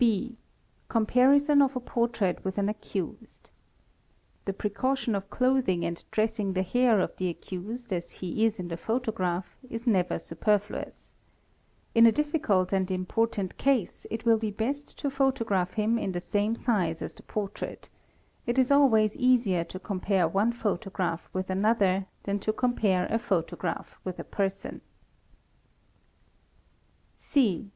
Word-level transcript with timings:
(b) 0.01 0.35
Comparison 0.89 1.61
of 1.61 1.75
a 1.75 1.79
portrait 1.79 2.43
with 2.43 2.57
an 2.57 2.67
accused. 2.67 3.51
The 4.45 4.51
precaution 4.53 5.21
clothing 5.29 5.85
and 5.85 6.03
dressing 6.09 6.53
the 6.53 6.63
hair 6.63 6.99
of 6.99 7.15
the 7.17 7.29
accused 7.29 7.93
as 7.93 8.13
he 8.13 8.43
is 8.43 8.57
in 8.59 8.69
the 8.69 8.77
photo 8.77 9.11
staph 9.11 9.43
is 9.69 9.85
never 9.85 10.17
superfluous. 10.17 11.13
In 11.93 12.07
a 12.07 12.11
difficult 12.11 12.73
and 12.73 12.89
important 12.89 13.57
case 13.59 14.07
it 14.09 14.25
will 14.25 14.37
be 14.39 14.51
est 14.57 14.97
to 14.97 15.11
photograph 15.11 15.73
him 15.73 15.99
in 15.99 16.13
the 16.13 16.19
same 16.19 16.55
size 16.55 17.03
as 17.03 17.13
the 17.13 17.21
portrait; 17.21 17.87
it 18.47 18.57
is 18.57 18.71
always 18.71 19.15
ie 19.17 19.63
to 19.65 19.77
compare 19.77 20.27
one 20.27 20.51
photograph 20.51 21.29
with 21.31 21.47
another 21.51 22.07
than 22.23 22.39
to 22.39 22.51
compare 22.51 23.05
a 23.05 23.19
pc 23.19 23.19
Sy 23.19 23.35
Am 23.35 23.43
GRY) 23.59 23.69
A 23.69 23.75
MOGI? 23.77 23.77
PRAIA 23.77 23.79
otograph 23.83 23.87
with 24.03 24.19
a 24.19 24.23
person. 24.23 24.81